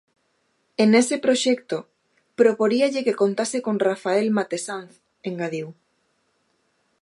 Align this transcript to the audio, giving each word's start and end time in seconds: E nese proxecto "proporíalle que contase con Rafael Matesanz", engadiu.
E 0.81 0.83
nese 0.91 1.17
proxecto 1.25 1.77
"proporíalle 2.39 3.05
que 3.05 3.19
contase 3.21 3.57
con 3.65 3.75
Rafael 3.89 4.27
Matesanz", 4.37 4.91
engadiu. 5.29 5.67